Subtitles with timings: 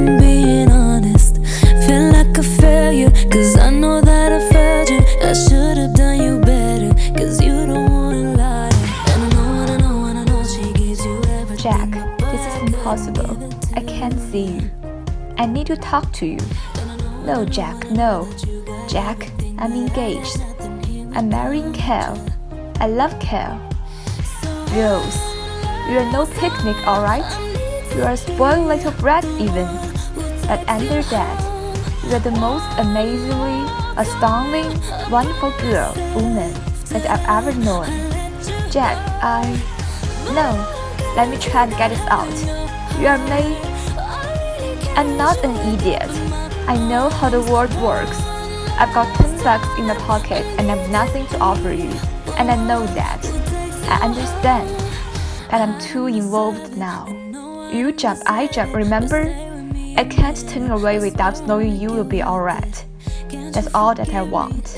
[0.00, 1.36] honest, I'm being honest.
[1.86, 5.00] Feel like a failure, cause I know that I failed you.
[5.22, 8.70] I should have done you better, cause you don't wanna lie.
[9.12, 11.58] And I know, and I know, and I know she gives you everything.
[11.58, 13.52] Jack, this is impossible.
[13.74, 14.70] I can't see you.
[15.38, 16.38] I need to talk to you.
[17.24, 18.28] No, Jack, no.
[18.88, 20.40] Jack, I'm engaged.
[21.14, 22.18] I'm marrying Cal.
[22.80, 23.58] I love Cal.
[24.72, 25.18] Rose,
[25.90, 27.26] you're no picnic, alright?
[27.96, 29.89] You're a spoiled little brat, even.
[30.50, 31.38] But under that,
[32.10, 33.62] you're the most amazingly,
[33.96, 34.66] astounding,
[35.08, 36.52] wonderful girl, woman
[36.90, 37.86] that I've ever known.
[38.68, 39.46] Jack, I.
[40.34, 40.50] No,
[41.14, 42.34] let me try and get this out.
[42.98, 43.62] You are made.
[44.98, 46.10] I'm not an idiot.
[46.66, 48.20] I know how the world works.
[48.74, 51.94] I've got 10 bucks in my pocket and I've nothing to offer you.
[52.38, 53.24] And I know that.
[53.88, 54.68] I understand.
[55.48, 57.06] But I'm too involved now.
[57.72, 59.49] You jump, I jump, remember?
[59.96, 62.86] I can't turn away without knowing you will be alright.
[63.52, 64.76] That's all that I want.